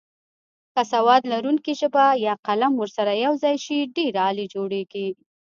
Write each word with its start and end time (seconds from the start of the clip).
که 0.73 0.81
سواد 0.91 1.21
لرونکې 1.31 1.73
ژبه 1.79 2.05
یا 2.25 2.33
قلم 2.47 2.73
ورسره 2.77 3.13
یوځای 3.25 3.55
شي 3.65 3.77
ډېر 3.97 4.13
عالي 4.23 4.45
جوړیږي. 4.53 5.07